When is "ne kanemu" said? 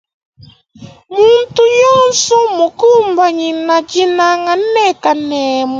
4.73-5.69